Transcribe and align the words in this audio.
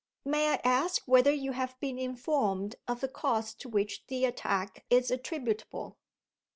"May 0.25 0.49
I 0.49 0.55
ask 0.63 1.03
whether 1.05 1.31
you 1.31 1.51
have 1.51 1.79
been 1.79 1.99
informed 1.99 2.75
of 2.87 3.01
the 3.01 3.07
cause 3.07 3.53
to 3.53 3.69
which 3.69 4.03
the 4.07 4.25
attack 4.25 4.83
is 4.89 5.11
attributable?" 5.11 5.95